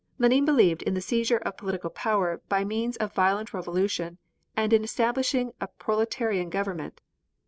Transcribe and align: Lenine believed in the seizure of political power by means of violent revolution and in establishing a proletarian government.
Lenine 0.17 0.45
believed 0.45 0.81
in 0.81 0.95
the 0.95 0.99
seizure 0.99 1.37
of 1.37 1.57
political 1.57 1.91
power 1.91 2.41
by 2.49 2.63
means 2.63 2.97
of 2.97 3.13
violent 3.13 3.53
revolution 3.53 4.17
and 4.57 4.73
in 4.73 4.83
establishing 4.83 5.51
a 5.61 5.67
proletarian 5.67 6.49
government. 6.49 7.01